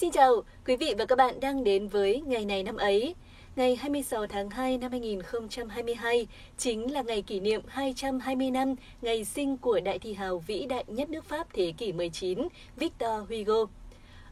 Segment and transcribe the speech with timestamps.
[0.00, 3.14] Xin chào, quý vị và các bạn đang đến với ngày này năm ấy.
[3.56, 6.26] Ngày 26 tháng 2 năm 2022
[6.58, 10.84] chính là ngày kỷ niệm 220 năm ngày sinh của đại thi hào vĩ đại
[10.88, 12.38] nhất nước Pháp thế kỷ 19,
[12.76, 13.66] Victor Hugo.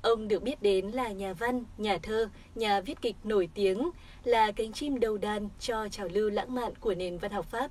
[0.02, 3.90] Ông được biết đến là nhà văn, nhà thơ, nhà viết kịch nổi tiếng,
[4.24, 7.70] là cánh chim đầu đàn cho trào lưu lãng mạn của nền văn học Pháp.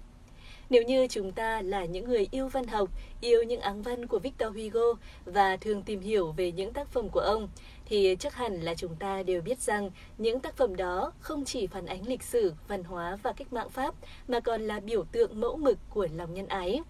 [0.70, 2.90] Nếu như chúng ta là những người yêu văn học,
[3.22, 7.10] yêu những áng văn của Victor Hugo và thường tìm hiểu về những tác phẩm
[7.10, 7.50] của ông,
[7.86, 11.68] thì chắc hẳn là chúng ta đều biết rằng những tác phẩm đó không chỉ
[11.68, 13.96] phản ánh lịch sử, văn hóa và cách mạng Pháp
[14.28, 16.82] mà còn là biểu tượng mẫu mực của lòng nhân ái.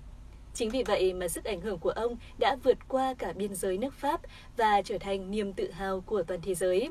[0.54, 3.78] Chính vì vậy mà sức ảnh hưởng của ông đã vượt qua cả biên giới
[3.78, 4.22] nước Pháp
[4.58, 6.90] và trở thành niềm tự hào của toàn thế giới.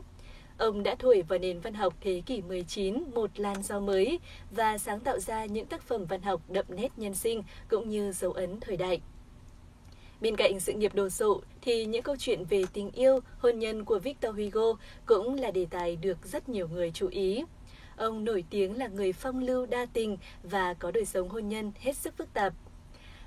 [0.58, 4.18] Ông đã thổi vào nền văn học thế kỷ 19 một làn gió mới
[4.50, 8.12] và sáng tạo ra những tác phẩm văn học đậm nét nhân sinh cũng như
[8.12, 9.00] dấu ấn thời đại.
[10.22, 13.84] Bên cạnh sự nghiệp đồ sộ thì những câu chuyện về tình yêu, hôn nhân
[13.84, 17.44] của Victor Hugo cũng là đề tài được rất nhiều người chú ý.
[17.96, 21.72] Ông nổi tiếng là người phong lưu đa tình và có đời sống hôn nhân
[21.78, 22.52] hết sức phức tạp.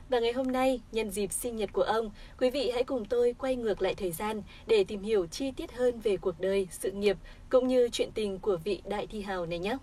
[0.10, 3.36] Và ngày hôm nay, nhân dịp sinh nhật của ông, quý vị hãy cùng tôi
[3.38, 6.92] quay ngược lại thời gian để tìm hiểu chi tiết hơn về cuộc đời, sự
[6.92, 7.18] nghiệp
[7.50, 9.78] cũng như chuyện tình của vị đại thi hào này nhé.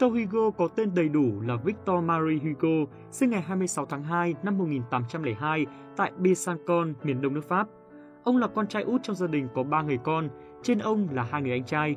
[0.00, 4.34] Victor Hugo có tên đầy đủ là Victor Marie Hugo, sinh ngày 26 tháng 2
[4.42, 7.68] năm 1802 tại Besançon, miền đông nước Pháp.
[8.24, 10.28] Ông là con trai út trong gia đình có 3 người con,
[10.62, 11.96] trên ông là hai người anh trai.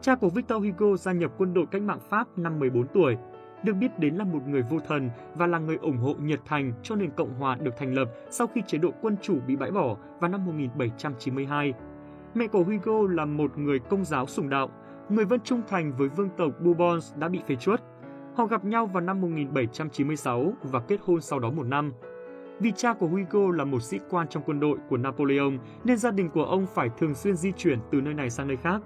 [0.00, 3.16] Cha của Victor Hugo gia nhập quân đội cách mạng Pháp năm 14 tuổi,
[3.62, 6.72] được biết đến là một người vô thần và là người ủng hộ nhiệt thành
[6.82, 9.70] cho nền Cộng hòa được thành lập sau khi chế độ quân chủ bị bãi
[9.70, 11.72] bỏ vào năm 1792.
[12.34, 14.70] Mẹ của Hugo là một người công giáo sùng đạo,
[15.08, 17.80] người vẫn trung thành với vương tộc Bourbons đã bị phế truất.
[18.34, 21.92] Họ gặp nhau vào năm 1796 và kết hôn sau đó một năm.
[22.60, 25.50] Vì cha của Hugo là một sĩ quan trong quân đội của Napoleon
[25.84, 28.56] nên gia đình của ông phải thường xuyên di chuyển từ nơi này sang nơi
[28.56, 28.82] khác.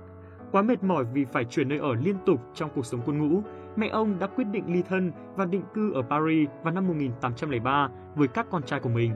[0.52, 3.42] Quá mệt mỏi vì phải chuyển nơi ở liên tục trong cuộc sống quân ngũ,
[3.76, 7.88] mẹ ông đã quyết định ly thân và định cư ở Paris vào năm 1803
[8.14, 9.14] với các con trai của mình.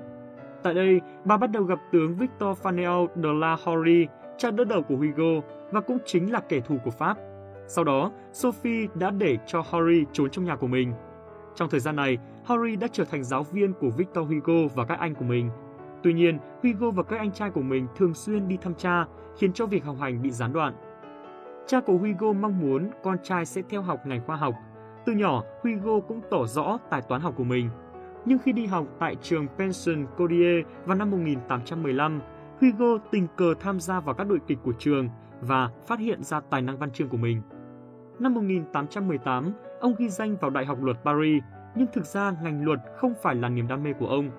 [0.62, 4.06] Tại đây, bà bắt đầu gặp tướng Victor Fanel de la Horie,
[4.38, 7.16] cha đỡ đầu của Hugo và cũng chính là kẻ thù của Pháp.
[7.69, 10.92] Sau đó, Sophie đã để cho Harry trốn trong nhà của mình.
[11.54, 14.98] Trong thời gian này, Harry đã trở thành giáo viên của Victor Hugo và các
[14.98, 15.50] anh của mình.
[16.02, 19.06] Tuy nhiên, Hugo và các anh trai của mình thường xuyên đi thăm cha,
[19.38, 20.74] khiến cho việc học hành bị gián đoạn.
[21.66, 24.54] Cha của Hugo mong muốn con trai sẽ theo học ngành khoa học.
[25.06, 27.70] Từ nhỏ, Hugo cũng tỏ rõ tài toán học của mình.
[28.24, 32.20] Nhưng khi đi học tại trường Pension Codier vào năm 1815,
[32.60, 35.08] Hugo tình cờ tham gia vào các đội kịch của trường
[35.40, 37.42] và phát hiện ra tài năng văn chương của mình.
[38.18, 41.42] Năm 1818, ông ghi danh vào Đại học Luật Paris,
[41.74, 44.30] nhưng thực ra ngành luật không phải là niềm đam mê của ông.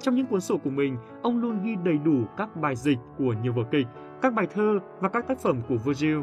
[0.00, 3.34] Trong những cuốn sổ của mình, ông luôn ghi đầy đủ các bài dịch của
[3.42, 3.86] nhiều vở kịch,
[4.22, 6.18] các bài thơ và các tác phẩm của Virgil.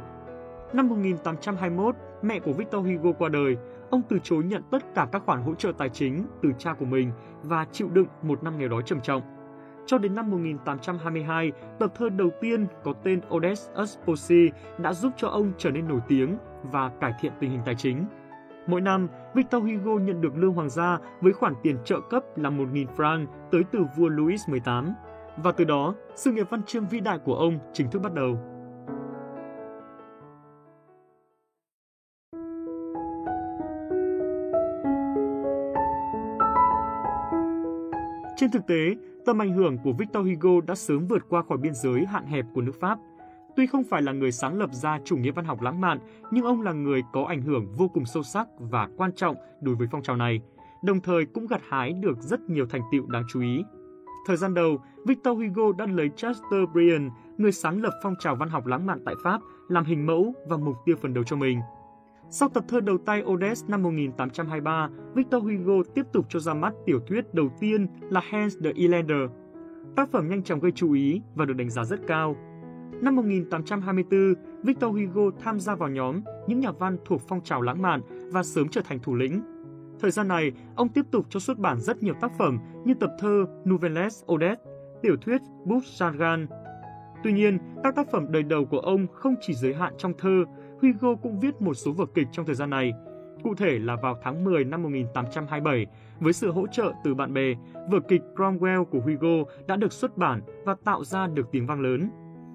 [0.74, 3.58] Năm 1821, mẹ của Victor Hugo qua đời,
[3.90, 6.86] ông từ chối nhận tất cả các khoản hỗ trợ tài chính từ cha của
[6.86, 7.12] mình
[7.44, 9.41] và chịu đựng một năm nghèo đói trầm trọng.
[9.92, 15.28] Cho đến năm 1822, tập thơ đầu tiên có tên Odes Usposi đã giúp cho
[15.28, 18.06] ông trở nên nổi tiếng và cải thiện tình hình tài chính.
[18.68, 22.50] Mỗi năm, Victor Hugo nhận được lương hoàng gia với khoản tiền trợ cấp là
[22.50, 24.94] 1.000 franc tới từ vua Louis XVIII.
[25.38, 28.40] Và từ đó, sự nghiệp văn chương vĩ đại của ông chính thức bắt đầu.
[38.36, 38.96] Trên thực tế,
[39.26, 42.46] tầm ảnh hưởng của Victor Hugo đã sớm vượt qua khỏi biên giới hạn hẹp
[42.54, 43.00] của nước Pháp.
[43.56, 46.00] Tuy không phải là người sáng lập ra chủ nghĩa văn học lãng mạn,
[46.32, 49.76] nhưng ông là người có ảnh hưởng vô cùng sâu sắc và quan trọng đối
[49.76, 50.42] với phong trào này,
[50.84, 53.64] đồng thời cũng gặt hái được rất nhiều thành tựu đáng chú ý.
[54.28, 58.50] Thời gian đầu, Victor Hugo đã lấy Chester Bryan, người sáng lập phong trào văn
[58.50, 61.60] học lãng mạn tại Pháp, làm hình mẫu và mục tiêu phần đầu cho mình–
[62.34, 66.74] sau tập thơ đầu tay Odes năm 1823, Victor Hugo tiếp tục cho ra mắt
[66.86, 69.30] tiểu thuyết đầu tiên là Hans the Elander.
[69.96, 72.36] Tác phẩm nhanh chóng gây chú ý và được đánh giá rất cao.
[73.02, 74.34] Năm 1824,
[74.64, 78.02] Victor Hugo tham gia vào nhóm những nhà văn thuộc phong trào lãng mạn
[78.32, 79.42] và sớm trở thành thủ lĩnh.
[80.00, 83.12] Thời gian này, ông tiếp tục cho xuất bản rất nhiều tác phẩm như tập
[83.20, 84.58] thơ Nouvelles Odes,
[85.02, 86.48] tiểu thuyết Bouche Sargan.
[87.24, 90.44] Tuy nhiên, các tác phẩm đời đầu của ông không chỉ giới hạn trong thơ
[90.82, 92.94] Hugo cũng viết một số vở kịch trong thời gian này.
[93.44, 95.86] Cụ thể là vào tháng 10 năm 1827,
[96.20, 97.54] với sự hỗ trợ từ bạn bè,
[97.92, 101.82] vở kịch Cromwell của Hugo đã được xuất bản và tạo ra được tiếng vang
[101.82, 102.10] lớn.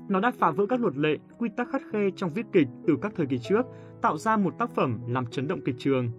[0.08, 2.96] Nó đã phá vỡ các luật lệ, quy tắc khắt khe trong viết kịch từ
[3.02, 3.66] các thời kỳ trước,
[4.02, 6.10] tạo ra một tác phẩm làm chấn động kịch trường.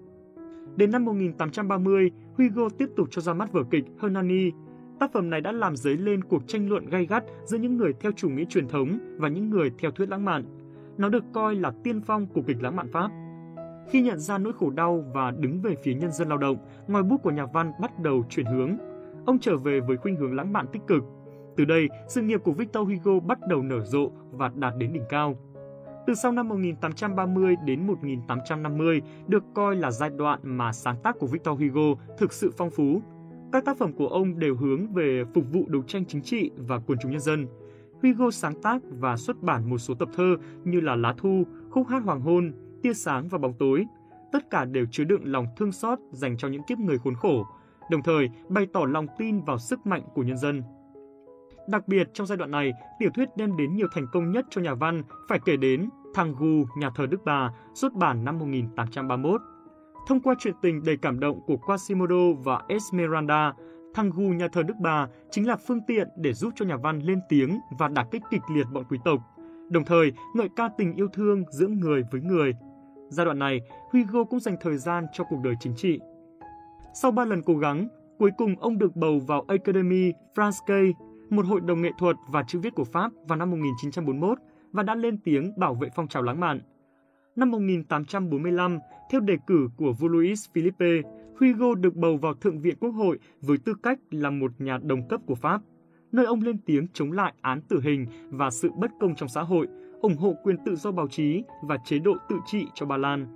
[0.76, 4.52] Đến năm 1830, Hugo tiếp tục cho ra mắt vở kịch Hernani.
[5.00, 7.94] Tác phẩm này đã làm dấy lên cuộc tranh luận gay gắt giữa những người
[8.00, 10.46] theo chủ nghĩa truyền thống và những người theo thuyết lãng mạn.
[10.98, 13.12] Nó được coi là tiên phong của kịch lãng mạn Pháp.
[13.90, 16.58] Khi nhận ra nỗi khổ đau và đứng về phía nhân dân lao động,
[16.88, 18.78] ngòi bút của nhà văn bắt đầu chuyển hướng.
[19.26, 21.04] Ông trở về với khuynh hướng lãng mạn tích cực.
[21.58, 25.06] Từ đây, sự nghiệp của Victor Hugo bắt đầu nở rộ và đạt đến đỉnh
[25.10, 25.36] cao.
[26.08, 31.28] Từ sau năm 1830 đến 1850 được coi là giai đoạn mà sáng tác của
[31.28, 33.02] Victor Hugo thực sự phong phú.
[33.52, 36.80] Các tác phẩm của ông đều hướng về phục vụ đấu tranh chính trị và
[36.80, 37.48] quần chúng nhân dân.
[38.04, 41.88] Hugo sáng tác và xuất bản một số tập thơ như là Lá Thu, Khúc
[41.88, 42.52] hát Hoàng hôn,
[42.84, 43.86] Tia sáng và bóng tối.
[44.32, 47.46] Tất cả đều chứa đựng lòng thương xót dành cho những kiếp người khốn khổ,
[47.92, 50.64] đồng thời bày tỏ lòng tin vào sức mạnh của nhân dân.
[51.70, 54.62] Đặc biệt trong giai đoạn này, tiểu thuyết đem đến nhiều thành công nhất cho
[54.62, 59.42] nhà văn phải kể đến Thằng Gu, nhà thờ Đức Bà, xuất bản năm 1831.
[60.08, 63.54] Thông qua chuyện tình đầy cảm động của Quasimodo và Esmeralda,
[63.98, 67.00] Thằng Gu, nhà thờ Đức Bà chính là phương tiện để giúp cho nhà văn
[67.00, 69.20] lên tiếng và đả kích kịch liệt bọn quý tộc,
[69.70, 72.54] đồng thời ngợi ca tình yêu thương giữa người với người.
[73.10, 73.62] Giai đoạn này,
[73.92, 76.00] Hugo cũng dành thời gian cho cuộc đời chính trị.
[76.94, 77.88] Sau 3 lần cố gắng,
[78.20, 80.94] cuối cùng ông được bầu vào Académie Française,
[81.30, 84.38] một hội đồng nghệ thuật và chữ viết của Pháp vào năm 1941
[84.72, 86.62] và đã lên tiếng bảo vệ phong trào lãng mạn.
[87.36, 88.80] Năm 1845,
[89.12, 91.02] theo đề cử của vua Louis Philippe,
[91.40, 95.08] Hugo được bầu vào Thượng viện Quốc hội với tư cách là một nhà đồng
[95.08, 95.62] cấp của Pháp,
[96.12, 99.42] nơi ông lên tiếng chống lại án tử hình và sự bất công trong xã
[99.42, 99.68] hội,
[100.02, 103.28] ủng hộ quyền tự do báo chí và chế độ tự trị cho Ba Lan.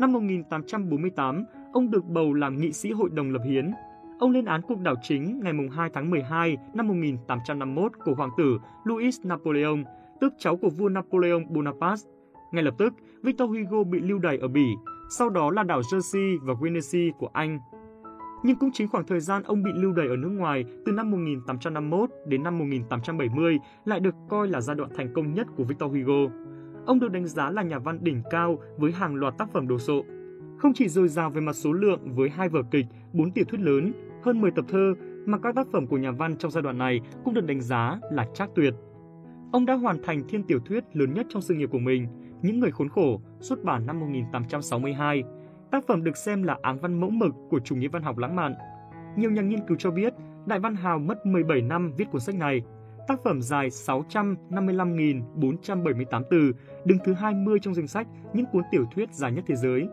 [0.00, 3.70] Năm 1848, ông được bầu làm nghị sĩ Hội đồng lập hiến.
[4.18, 8.58] Ông lên án cuộc đảo chính ngày 2 tháng 12 năm 1851 của hoàng tử
[8.84, 9.76] Louis Napoleon
[10.20, 12.10] tức cháu của vua Napoleon Bonaparte.
[12.52, 14.66] Ngay lập tức, Victor Hugo bị lưu đày ở Bỉ,
[15.10, 17.58] sau đó là đảo Jersey và Guernsey của Anh.
[18.42, 21.10] Nhưng cũng chính khoảng thời gian ông bị lưu đày ở nước ngoài từ năm
[21.10, 25.92] 1851 đến năm 1870 lại được coi là giai đoạn thành công nhất của Victor
[25.92, 26.34] Hugo.
[26.86, 29.78] Ông được đánh giá là nhà văn đỉnh cao với hàng loạt tác phẩm đồ
[29.78, 30.04] sộ.
[30.58, 33.60] Không chỉ dồi dào về mặt số lượng với hai vở kịch, bốn tiểu thuyết
[33.60, 33.92] lớn,
[34.22, 34.94] hơn 10 tập thơ,
[35.26, 37.98] mà các tác phẩm của nhà văn trong giai đoạn này cũng được đánh giá
[38.12, 38.74] là trác tuyệt.
[39.52, 42.08] Ông đã hoàn thành thiên tiểu thuyết lớn nhất trong sự nghiệp của mình,
[42.42, 45.22] những người khốn khổ, xuất bản năm 1862.
[45.70, 48.36] Tác phẩm được xem là áng văn mẫu mực của chủ nghĩa văn học lãng
[48.36, 48.54] mạn.
[49.16, 50.14] Nhiều nhà nghiên cứu cho biết,
[50.46, 52.62] Đại Văn Hào mất 17 năm viết cuốn sách này.
[53.08, 56.52] Tác phẩm dài 655.478 từ,
[56.84, 59.88] đứng thứ 20 trong danh sách những cuốn tiểu thuyết dài nhất thế giới.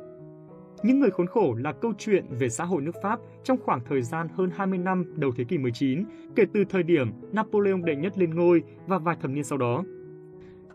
[0.83, 4.01] Những người khốn khổ là câu chuyện về xã hội nước Pháp trong khoảng thời
[4.01, 6.03] gian hơn 20 năm đầu thế kỷ 19,
[6.35, 9.83] kể từ thời điểm Napoleon đệ nhất lên ngôi và vài thập niên sau đó.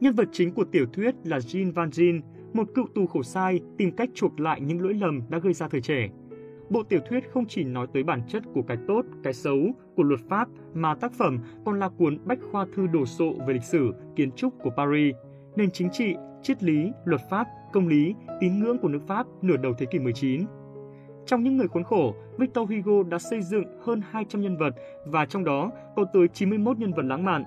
[0.02, 2.20] Nhân vật chính của tiểu thuyết là Jean Valjean,
[2.52, 5.68] một cựu tù khổ sai tìm cách chuộc lại những lỗi lầm đã gây ra
[5.68, 6.10] thời trẻ.
[6.70, 9.58] Bộ tiểu thuyết không chỉ nói tới bản chất của cái tốt, cái xấu
[9.96, 13.54] của luật pháp mà tác phẩm còn là cuốn bách khoa thư đồ sộ về
[13.54, 15.14] lịch sử, kiến trúc của Paris,
[15.56, 19.56] nền chính trị, triết lý, luật pháp công lý, tín ngưỡng của nước Pháp nửa
[19.56, 20.44] đầu thế kỷ 19.
[21.26, 24.74] Trong những người khốn khổ, Victor Hugo đã xây dựng hơn 200 nhân vật
[25.06, 27.44] và trong đó có tới 91 nhân vật lãng mạn.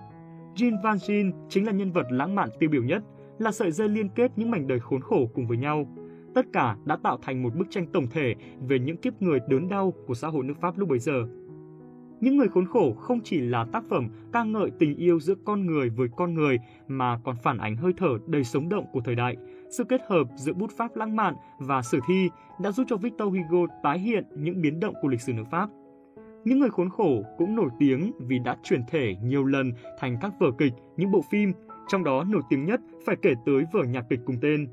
[0.55, 3.03] Jean Valjean chính là nhân vật lãng mạn tiêu biểu nhất,
[3.39, 5.87] là sợi dây liên kết những mảnh đời khốn khổ cùng với nhau.
[6.35, 8.35] Tất cả đã tạo thành một bức tranh tổng thể
[8.67, 11.27] về những kiếp người đớn đau của xã hội nước Pháp lúc bấy giờ.
[12.21, 15.65] Những người khốn khổ không chỉ là tác phẩm ca ngợi tình yêu giữa con
[15.65, 19.15] người với con người mà còn phản ánh hơi thở đầy sống động của thời
[19.15, 19.35] đại,
[19.77, 22.29] sự kết hợp giữa bút pháp lãng mạn và sử thi
[22.61, 25.69] đã giúp cho Victor Hugo tái hiện những biến động của lịch sử nước Pháp.
[26.45, 30.33] Những người khốn khổ cũng nổi tiếng vì đã chuyển thể nhiều lần thành các
[30.39, 31.53] vở kịch, những bộ phim,
[31.87, 34.67] trong đó nổi tiếng nhất phải kể tới vở nhạc kịch cùng tên.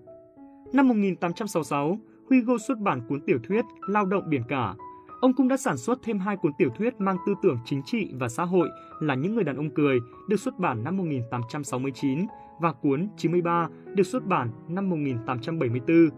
[0.72, 1.98] Năm 1866,
[2.30, 4.74] Hugo xuất bản cuốn tiểu thuyết Lao động biển cả.
[5.20, 8.10] Ông cũng đã sản xuất thêm hai cuốn tiểu thuyết mang tư tưởng chính trị
[8.12, 8.68] và xã hội
[9.00, 9.98] là Những người đàn ông cười,
[10.28, 12.26] được xuất bản năm 1869
[12.60, 16.08] và cuốn 93 được xuất bản năm 1874.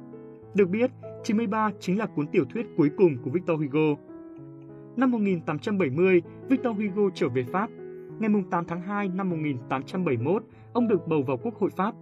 [0.55, 0.91] Được biết,
[1.25, 4.14] 93 chính là cuốn tiểu thuyết cuối cùng của Victor Hugo.
[4.97, 7.71] Năm 1870, Victor Hugo trở về Pháp.
[8.19, 11.95] Ngày 8 tháng 2 năm 1871, ông được bầu vào Quốc hội Pháp.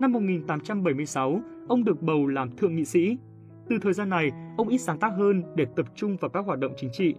[0.00, 3.18] Năm 1876, ông được bầu làm thượng nghị sĩ.
[3.68, 6.58] Từ thời gian này, ông ít sáng tác hơn để tập trung vào các hoạt
[6.58, 7.14] động chính trị.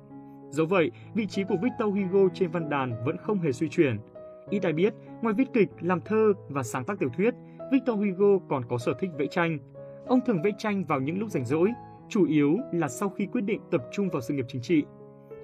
[0.49, 3.97] Dẫu vậy, vị trí của Victor Hugo trên văn đàn vẫn không hề suy chuyển–
[4.49, 7.33] Ít ai biết, ngoài viết kịch, làm thơ và sáng tác tiểu thuyết,
[7.71, 9.57] Victor Hugo còn có sở thích vẽ tranh.
[10.07, 11.69] Ông thường vẽ tranh vào những lúc rảnh rỗi,
[12.09, 14.83] chủ yếu là sau khi quyết định tập trung vào sự nghiệp chính trị.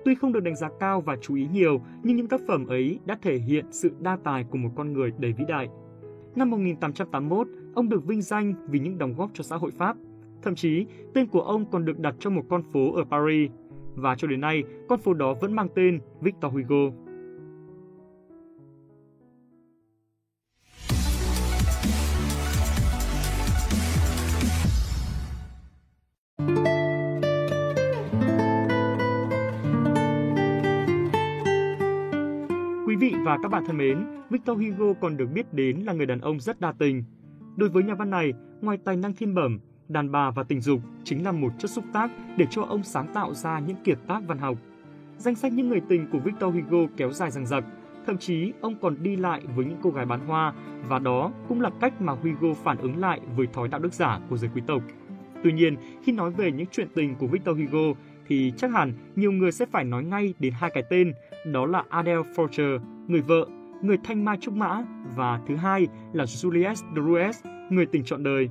[0.05, 2.99] Tuy không được đánh giá cao và chú ý nhiều, nhưng những tác phẩm ấy
[3.05, 5.67] đã thể hiện sự đa tài của một con người đầy vĩ đại.
[6.35, 9.97] Năm 1881, ông được vinh danh vì những đóng góp cho xã hội Pháp.
[10.41, 13.51] Thậm chí, tên của ông còn được đặt cho một con phố ở Paris.
[13.95, 16.95] Và cho đến nay, con phố đó vẫn mang tên Victor Hugo.
[32.99, 36.21] Vị và các bạn thân mến, Victor Hugo còn được biết đến là người đàn
[36.21, 37.03] ông rất đa tình.
[37.55, 40.79] Đối với nhà văn này, ngoài tài năng thiên bẩm, đàn bà và tình dục
[41.03, 44.21] chính là một chất xúc tác để cho ông sáng tạo ra những kiệt tác
[44.27, 44.57] văn học.
[45.17, 47.63] Danh sách những người tình của Victor Hugo kéo dài dằng dặc,
[48.05, 50.53] thậm chí ông còn đi lại với những cô gái bán hoa
[50.87, 54.19] và đó cũng là cách mà Hugo phản ứng lại với thói đạo đức giả
[54.29, 54.81] của giới quý tộc.
[55.43, 59.31] Tuy nhiên, khi nói về những chuyện tình của Victor Hugo thì chắc hẳn nhiều
[59.31, 61.13] người sẽ phải nói ngay đến hai cái tên,
[61.45, 63.45] đó là Adele Forger, người vợ,
[63.81, 64.83] người thanh mai trúc mã
[65.15, 67.35] và thứ hai là Juliette Drouet,
[67.69, 68.49] người tình trọn đời.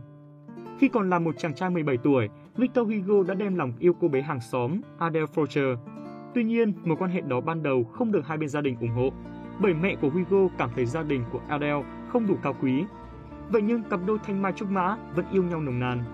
[0.78, 4.08] Khi còn là một chàng trai 17 tuổi, Victor Hugo đã đem lòng yêu cô
[4.08, 5.76] bé hàng xóm Adele Forger.
[6.34, 8.90] Tuy nhiên, mối quan hệ đó ban đầu không được hai bên gia đình ủng
[8.90, 9.10] hộ,
[9.60, 12.84] bởi mẹ của Hugo cảm thấy gia đình của Adele không đủ cao quý.
[13.50, 16.04] Vậy nhưng cặp đôi thanh mai trúc mã vẫn yêu nhau nồng nàn.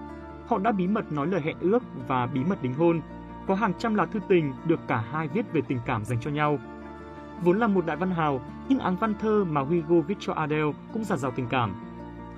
[0.47, 3.01] Họ đã bí mật nói lời hẹn ước và bí mật đính hôn.
[3.47, 6.31] Có hàng trăm lá thư tình được cả hai viết về tình cảm dành cho
[6.31, 6.59] nhau.
[7.43, 10.73] Vốn là một đại văn hào, nhưng áng văn thơ mà Hugo viết cho Adele
[10.93, 11.75] cũng giạt rào tình cảm.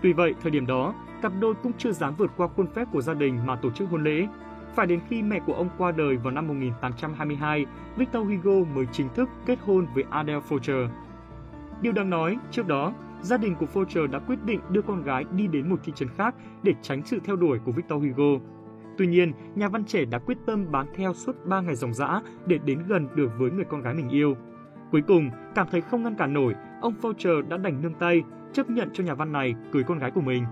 [0.03, 3.01] Tuy vậy, thời điểm đó, cặp đôi cũng chưa dám vượt qua khuôn phép của
[3.03, 4.27] gia đình mà tổ chức hôn lễ.
[4.75, 9.09] Phải đến khi mẹ của ông qua đời vào năm 1822, Victor Hugo mới chính
[9.15, 10.89] thức kết hôn với Adele Fulcher.
[11.81, 15.25] Điều đáng nói, trước đó, gia đình của Fulcher đã quyết định đưa con gái
[15.31, 18.45] đi đến một thị trấn khác để tránh sự theo đuổi của Victor Hugo.
[18.99, 22.21] Tuy nhiên, nhà văn trẻ đã quyết tâm bám theo suốt 3 ngày dòng dã
[22.47, 24.37] để đến gần được với người con gái mình yêu.
[24.93, 28.23] Cuối cùng, cảm thấy không ngăn cản nổi, ông Foucher đã đành nương tay,
[28.53, 30.45] chấp nhận cho nhà văn này cưới con gái của mình.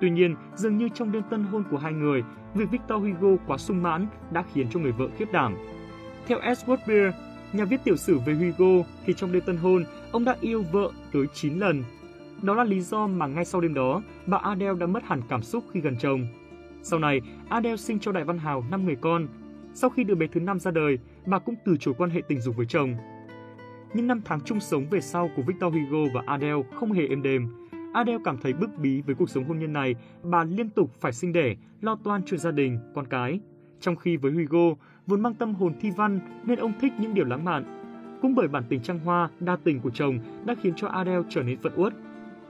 [0.00, 2.22] Tuy nhiên, dường như trong đêm tân hôn của hai người,
[2.54, 5.56] việc Victor Hugo quá sung mãn đã khiến cho người vợ khiếp đảm.
[6.26, 7.14] Theo Edward Beer,
[7.52, 10.90] nhà viết tiểu sử về Hugo, thì trong đêm tân hôn, ông đã yêu vợ
[11.12, 11.82] tới 9 lần.
[12.42, 15.42] Đó là lý do mà ngay sau đêm đó, bà Adele đã mất hẳn cảm
[15.42, 16.26] xúc khi gần chồng.
[16.86, 19.26] Sau này, Adele sinh cho đại văn hào 5 người con.
[19.74, 22.40] Sau khi đứa bé thứ năm ra đời, bà cũng từ chối quan hệ tình
[22.40, 22.94] dục với chồng.
[23.94, 27.22] Những năm tháng chung sống về sau của Victor Hugo và Adele không hề êm
[27.22, 27.68] đềm.
[27.94, 31.12] Adele cảm thấy bức bí với cuộc sống hôn nhân này, bà liên tục phải
[31.12, 33.40] sinh đẻ, lo toan cho gia đình, con cái.
[33.80, 34.76] Trong khi với Hugo,
[35.06, 37.64] vốn mang tâm hồn thi văn nên ông thích những điều lãng mạn.
[38.22, 41.42] Cũng bởi bản tình trăng hoa, đa tình của chồng đã khiến cho Adele trở
[41.42, 41.94] nên phận uất.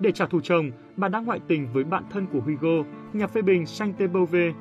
[0.04, 3.42] Để trả thù chồng, bà đã ngoại tình với bạn thân của Hugo, nhà phê
[3.42, 4.52] bình Sainte Beuve.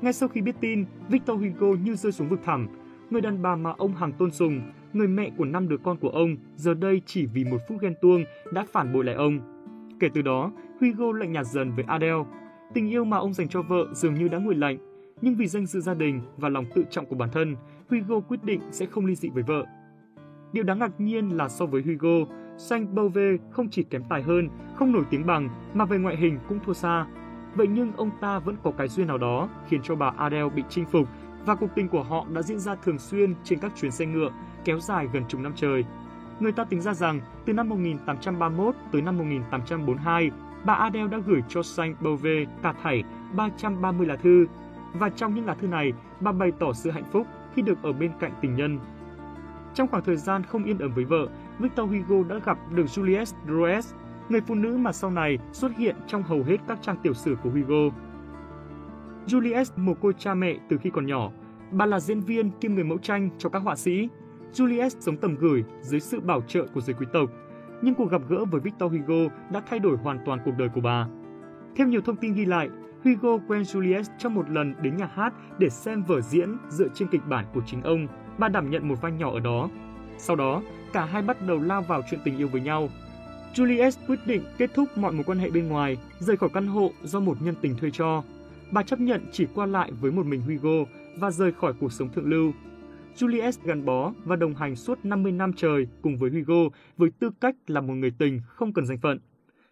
[0.00, 2.68] Ngay sau khi biết tin, Victor Hugo như rơi xuống vực thẳm.
[3.10, 4.60] Người đàn bà mà ông hàng tôn sùng,
[4.92, 7.94] người mẹ của năm đứa con của ông, giờ đây chỉ vì một phút ghen
[8.02, 9.40] tuông đã phản bội lại ông.
[10.00, 12.24] Kể từ đó, Hugo lạnh nhạt dần với Adele.
[12.74, 14.78] Tình yêu mà ông dành cho vợ dường như đã nguội lạnh,
[15.20, 17.56] nhưng vì danh dự gia đình và lòng tự trọng của bản thân,
[17.90, 19.64] Hugo quyết định sẽ không ly dị với vợ.
[20.52, 24.48] Điều đáng ngạc nhiên là so với Hugo, Saint Beuve không chỉ kém tài hơn,
[24.74, 27.06] không nổi tiếng bằng mà về ngoại hình cũng thua xa.
[27.54, 30.62] Vậy nhưng ông ta vẫn có cái duyên nào đó khiến cho bà Adele bị
[30.68, 31.08] chinh phục
[31.46, 34.30] và cuộc tình của họ đã diễn ra thường xuyên trên các chuyến xe ngựa
[34.64, 35.84] kéo dài gần chục năm trời.
[36.40, 40.30] Người ta tính ra rằng từ năm 1831 tới năm 1842,
[40.64, 43.04] bà Adele đã gửi cho Saint Beuve cả thảy
[43.36, 44.46] 330 lá thư
[44.92, 47.92] và trong những lá thư này, bà bày tỏ sự hạnh phúc khi được ở
[47.92, 48.78] bên cạnh tình nhân.
[49.74, 53.34] Trong khoảng thời gian không yên ấm với vợ, Victor Hugo đã gặp được Juliette
[53.46, 53.84] Drouet,
[54.28, 57.36] người phụ nữ mà sau này xuất hiện trong hầu hết các trang tiểu sử
[57.42, 57.96] của Hugo.
[59.26, 61.30] Juliette mồ côi cha mẹ từ khi còn nhỏ.
[61.70, 64.08] Bà là diễn viên kiêm người mẫu tranh cho các họa sĩ.
[64.52, 67.30] Juliette sống tầm gửi dưới sự bảo trợ của giới quý tộc.
[67.82, 70.80] Nhưng cuộc gặp gỡ với Victor Hugo đã thay đổi hoàn toàn cuộc đời của
[70.80, 71.06] bà.
[71.76, 72.68] Theo nhiều thông tin ghi lại,
[73.04, 77.08] Hugo quen Juliette trong một lần đến nhà hát để xem vở diễn dựa trên
[77.08, 78.06] kịch bản của chính ông.
[78.38, 79.68] Bà đảm nhận một vai nhỏ ở đó.
[80.18, 82.88] Sau đó, cả hai bắt đầu lao vào chuyện tình yêu với nhau.
[83.54, 86.92] Juliet quyết định kết thúc mọi mối quan hệ bên ngoài, rời khỏi căn hộ
[87.02, 88.22] do một nhân tình thuê cho.
[88.70, 90.84] Bà chấp nhận chỉ qua lại với một mình Hugo
[91.16, 92.52] và rời khỏi cuộc sống thượng lưu.
[93.16, 97.30] Juliet gắn bó và đồng hành suốt 50 năm trời cùng với Hugo với tư
[97.40, 99.18] cách là một người tình không cần danh phận.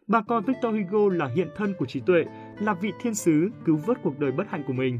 [0.07, 2.25] Bà coi Victor Hugo là hiện thân của trí tuệ,
[2.61, 4.99] là vị thiên sứ cứu vớt cuộc đời bất hạnh của mình.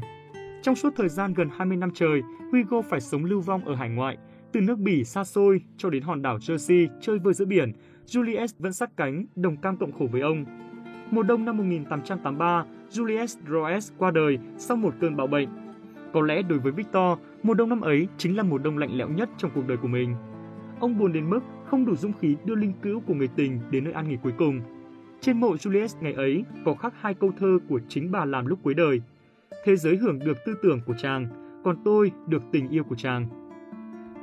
[0.63, 3.89] Trong suốt thời gian gần 20 năm trời, Hugo phải sống lưu vong ở hải
[3.89, 4.17] ngoại,
[4.57, 7.71] từ nước Bỉ xa xôi cho đến hòn đảo Jersey chơi vơi giữa biển,
[8.05, 10.45] Julius vẫn sát cánh, đồng cam cộng khổ với ông.
[11.11, 15.49] Mùa đông năm 1883, Julius Roes qua đời sau một cơn bạo bệnh.
[16.13, 19.09] Có lẽ đối với Victor, mùa đông năm ấy chính là mùa đông lạnh lẽo
[19.09, 20.15] nhất trong cuộc đời của mình.
[20.79, 23.83] Ông buồn đến mức không đủ dũng khí đưa linh cữu của người tình đến
[23.83, 24.61] nơi an nghỉ cuối cùng.
[25.21, 28.59] Trên mộ Julius ngày ấy có khắc hai câu thơ của chính bà làm lúc
[28.63, 29.01] cuối đời.
[29.65, 31.27] thế giới hưởng được tư tưởng của chàng,
[31.63, 33.46] còn tôi được tình yêu của chàng.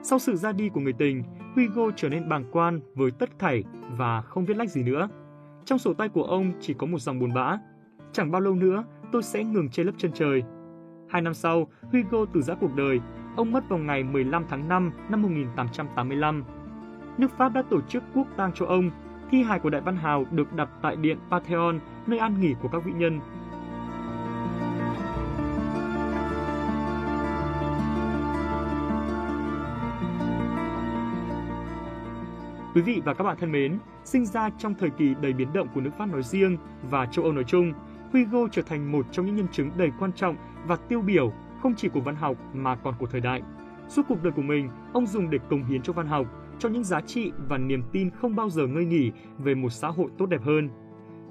[0.07, 1.23] Sau sự ra đi của người tình,
[1.57, 5.09] Hugo trở nên bàng quan với tất thảy và không viết lách gì nữa.
[5.65, 7.59] Trong sổ tay của ông chỉ có một dòng buồn bã.
[8.13, 10.43] Chẳng bao lâu nữa, tôi sẽ ngừng trên lớp chân trời.
[11.09, 13.01] Hai năm sau, Hugo từ giã cuộc đời.
[13.37, 16.45] Ông mất vào ngày 15 tháng 5 năm 1885.
[17.19, 18.91] Nước Pháp đã tổ chức quốc tang cho ông.
[19.31, 22.69] Thi hài của Đại Văn Hào được đặt tại điện Pantheon, nơi an nghỉ của
[22.69, 23.21] các vị nhân
[32.75, 35.69] Quý vị và các bạn thân mến, sinh ra trong thời kỳ đầy biến động
[35.75, 36.57] của nước Pháp nói riêng
[36.91, 37.73] và châu Âu nói chung,
[38.13, 41.75] Hugo trở thành một trong những nhân chứng đầy quan trọng và tiêu biểu không
[41.75, 43.43] chỉ của văn học mà còn của thời đại.
[43.89, 46.27] Suốt cuộc đời của mình, ông dùng để cống hiến cho văn học,
[46.59, 49.89] cho những giá trị và niềm tin không bao giờ ngơi nghỉ về một xã
[49.89, 50.71] hội tốt đẹp hơn.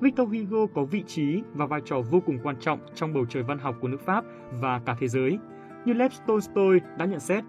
[0.02, 3.44] Victor Hugo có vị trí và vai trò vô cùng quan trọng trong bầu trời
[3.44, 4.26] văn học của nước Pháp
[4.62, 5.40] và cả thế giới.
[5.86, 7.44] Như Lev Tolstoy đã nhận xét,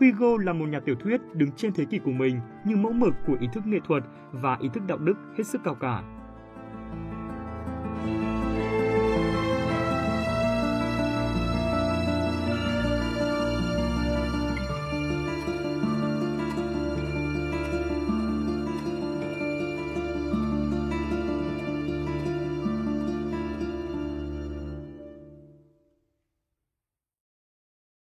[0.00, 3.14] Hugo là một nhà tiểu thuyết đứng trên thế kỷ của mình như mẫu mực
[3.26, 6.02] của ý thức nghệ thuật và ý thức đạo đức hết sức cao cả.